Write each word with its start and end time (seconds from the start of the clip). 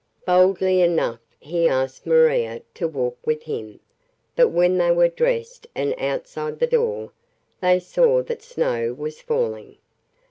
Boldly 0.25 0.81
enough 0.81 1.19
he 1.39 1.67
asked 1.69 2.07
Maria 2.07 2.63
to 2.73 2.87
walk 2.87 3.19
with 3.23 3.43
him, 3.43 3.79
but 4.35 4.47
when 4.47 4.79
they 4.79 4.89
were 4.89 5.07
dressed 5.07 5.67
and 5.75 5.93
outside 5.99 6.57
the 6.57 6.65
door, 6.65 7.11
they 7.61 7.79
saw 7.79 8.23
that 8.23 8.41
snow 8.41 8.95
was 8.95 9.21
falling. 9.21 9.77